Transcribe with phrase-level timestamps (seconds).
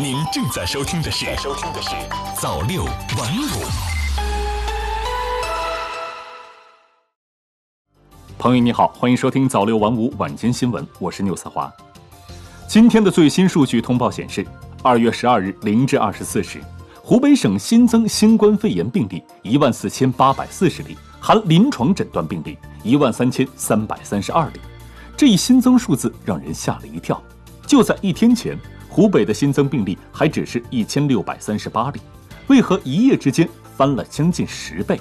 [0.00, 1.90] 您正在收听的是《收听的是
[2.40, 2.94] 早六晚五》。
[8.38, 11.70] 朋友你好，欢迎收听早六晚五晚间新闻，我是纽斯华。
[12.66, 14.46] 今天的最新数据通报显示，
[14.82, 16.62] 二月十二日零至二十四时，
[17.02, 24.60] 湖北省新增新冠肺炎病例一万四千八百四十例，含临床诊断病例一万三千三百三十二例。
[25.14, 27.22] 这一新增数字让人吓了一跳。
[27.66, 28.58] 就在一天前，
[28.90, 32.00] 湖北的新增病例还只是一千六百三十八例，
[32.48, 35.00] 为何一夜之间翻了将近十倍？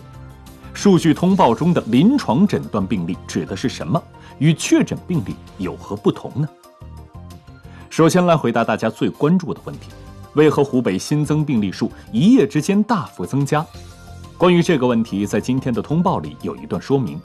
[0.75, 4.01] 数据通报中的临床诊断病例指的是什么？
[4.37, 6.47] 与确诊病例有何不同呢？
[7.89, 9.89] 首先来回答大家最关注的问题：
[10.35, 13.65] 为何湖北新增病例数一夜之间大幅增加？
[14.37, 17.19] 关于这个问题，在今天的通报里有一段说明。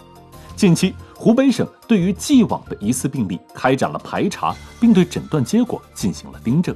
[0.56, 6.74] 近期，湖北省对于既往的疑似病例开展了排查，并对诊断结果进行了订正，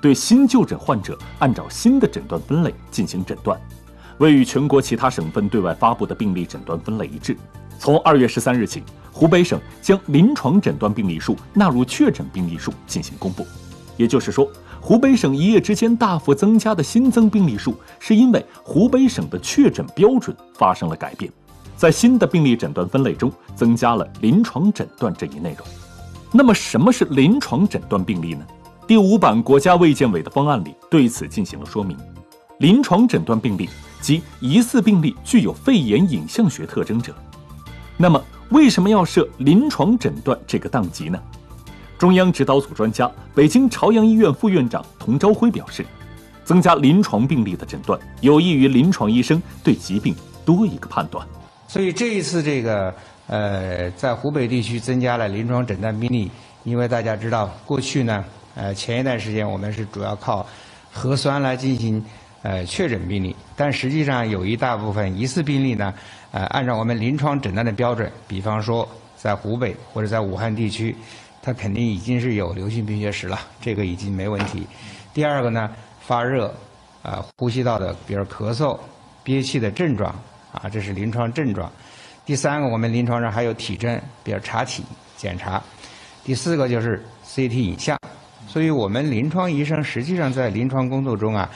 [0.00, 3.58] 对新就诊患者按照新的诊断分类进行诊断，
[4.18, 7.34] 未与全国其他省份对外发布的病例诊断分类一致。
[7.78, 13.46] 从二月十三日起，湖北省将临床诊断病例数纳入确诊病例数进行公布。
[13.96, 14.46] 也就是说，
[14.80, 21.32] 湖北省一夜之间大幅增加的新增病例数，是因为湖北省的确诊标准发生了改变。
[21.76, 25.66] 在新的病例诊断分类中，增加了临床诊断这一内容。
[26.32, 28.44] 那么，什么是临床诊断病例呢？
[28.86, 31.96] 第五版国家卫健委的方案里对此进行了说明。
[32.58, 33.68] 临床诊断病例
[34.00, 37.14] 即疑似病例具有肺炎影像学特征者。
[37.96, 41.18] 那么，为什么要设临床诊断这个档级呢？
[41.98, 45.86] 中央指导组专家、北京朝阳医院副院长童朝辉表示，
[46.44, 50.14] 增加临床病例的诊断，有益于临床医生对疾病
[50.44, 51.26] 多一个判断。
[51.74, 52.94] 所以这一次这个
[53.26, 56.30] 呃，在湖北地区增加了临床诊断病例，
[56.62, 60.46] 因为大家知道，过去呢，呃，前一段时间我们是主要靠
[60.92, 62.00] 核酸来进行
[62.42, 65.92] 呃确诊病例，但实际上有一大部分疑似病例呢，
[66.30, 70.94] 呃，按照我们临床诊断的标准，比方说在湖北或者在武汉地区，
[71.42, 74.64] 它肯定已经是有流行病学史了，这个已经没问题。
[75.12, 75.68] 第二个呢，
[75.98, 76.54] 发热，
[77.02, 78.78] 啊，呼吸道的，比如咳嗽、
[79.24, 80.14] 憋气的症状。
[80.54, 81.70] 啊，这是临床症状。
[82.24, 84.82] 第三个，我们临床上还有体征，比如查体
[85.16, 85.62] 检查。
[86.24, 87.98] 第四个就是 CT 影像。
[88.46, 91.50] 所以我们临床医生实际上在临床工作中啊，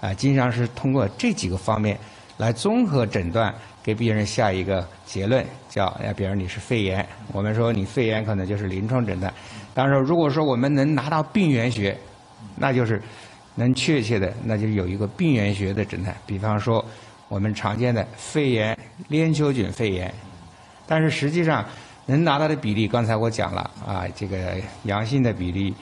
[0.00, 1.98] 啊，经常是通过这几个方面
[2.36, 3.52] 来综合诊断，
[3.82, 9.32] 给病人下一个结论，叫哎，比如你是肺炎，我们说你肺炎可能就是临床诊断。
[9.74, 11.98] 当然，如果说我们能拿到病原学，
[12.54, 13.02] 那就是
[13.56, 16.14] 能确切的，那就是有一个病原学的诊断。
[16.26, 16.84] 比方说。
[17.32, 18.78] 我们常见的肺炎、
[19.08, 20.12] 链球菌肺炎，
[20.86, 21.64] 但是实际上
[22.04, 25.74] 能拿到的比例，刚才我讲了啊，这个阳性的比例、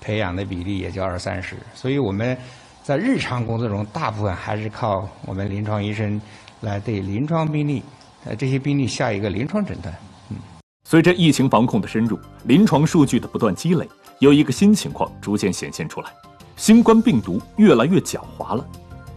[0.00, 2.34] 培养的比例也就二三十，所以我们
[2.82, 6.18] 在日常工作中，大部分还是靠我们临床医生
[6.62, 7.82] 来对临床病例，
[8.24, 9.94] 呃，这些病例下一个临床诊断。
[10.30, 10.38] 嗯，
[10.88, 13.86] 随着疫情防控的深入，临床数据的不断积累，
[14.20, 16.08] 有一个新情况逐渐显现出来：
[16.56, 18.66] 新冠病毒越来越狡猾了。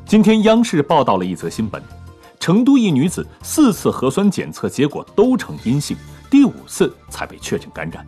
[0.07, 1.83] 今天央视报道了一则新闻：
[2.39, 5.97] 成都一女子四次核酸检测结果都呈阴性，
[6.29, 8.05] 第五次才被确诊感染。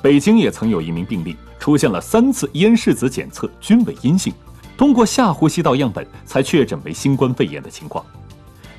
[0.00, 4.32] 北京也曾有一名病例出现了三次咽拭子检测均为阴性，
[4.74, 8.02] 通过下呼吸道样本才确诊为新冠肺炎的情况。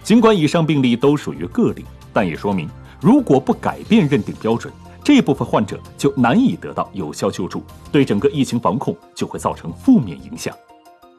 [0.03, 2.67] 尽管以上病例都属于个例，但也说明
[2.99, 4.73] 如果不改变认定标准，
[5.03, 10.51] 这部分患者就难以得到有效救助，对整个疫情防控就会造成负面影响。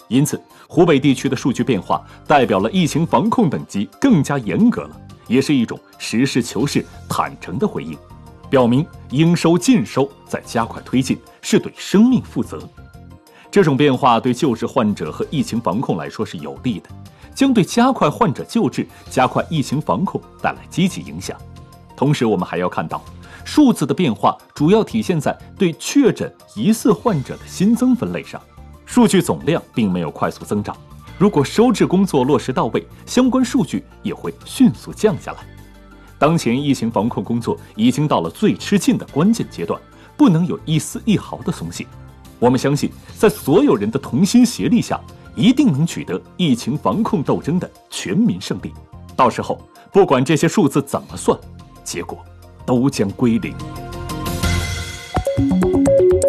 [0.09, 7.97] 因此，湖北地区的数据变化代表了疫情防控等级更加严格了，也是一种实事求是、坦诚的回应，
[8.51, 12.61] 表明应收尽收，在加快推进，是对生命负责。
[13.51, 16.89] 这种变化对救治患者和疫情防控来说是有利的，
[17.35, 21.37] 将对加快患者救治、加快疫情防控带来积极影响。
[21.97, 23.03] 同时，我们还要看到，
[23.45, 28.39] 数字的变化主要体现在对确诊疑似患者的新增分类上。
[28.94, 30.76] 数据总量并没有快速增长，
[31.19, 35.38] 如果收治工作落实到位，相关数据也会迅速降下来。
[36.17, 39.82] 当前疫情防控工作已经到了最吃劲的关键阶段，
[40.17, 41.85] 不能有一丝一毫的松懈。
[42.38, 42.88] 我们相信，
[43.19, 45.00] 在所有人的同心协力下，
[45.35, 48.73] 一定能取得疫情防控斗争的全民胜利。
[49.17, 51.37] 到时候，不管这些数字怎么算，
[51.82, 52.25] 结果
[52.64, 53.52] 都将归零。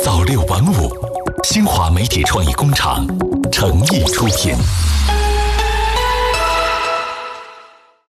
[0.03, 1.24] 早六晚五。
[1.47, 3.05] 新华媒体创意工厂
[3.51, 4.55] 诚意出品。